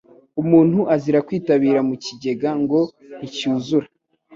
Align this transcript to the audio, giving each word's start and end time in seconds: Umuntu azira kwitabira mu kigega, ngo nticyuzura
Umuntu 0.41 0.79
azira 0.93 1.19
kwitabira 1.27 1.79
mu 1.87 1.95
kigega, 2.03 2.49
ngo 2.61 2.79
nticyuzura 3.19 3.87